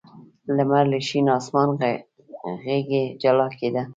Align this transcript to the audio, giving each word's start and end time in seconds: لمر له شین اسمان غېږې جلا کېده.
لمر 0.55 0.85
له 0.91 0.99
شین 1.07 1.25
اسمان 1.37 1.69
غېږې 2.63 3.03
جلا 3.21 3.47
کېده. 3.57 3.83